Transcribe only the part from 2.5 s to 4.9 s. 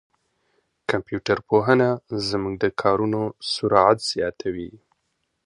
د کارونو سرعت زیاتوي.